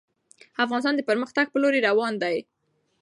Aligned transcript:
افغانستان 0.63 0.93
د 0.97 1.01
پرمختګ 1.09 1.45
په 1.51 1.57
لوري 1.63 1.79
روان 1.89 2.13
دی. 2.23 2.37